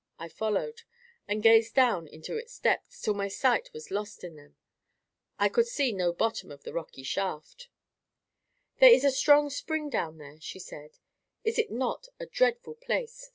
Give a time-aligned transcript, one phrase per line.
[0.17, 0.81] I followed,
[1.27, 4.55] and gazed down into its depths, till my sight was lost in them.
[5.37, 7.69] I could see no bottom to the rocky shaft.
[8.79, 10.97] "There is a strong spring down there," she said.
[11.43, 13.29] "Is it not a dreadful place?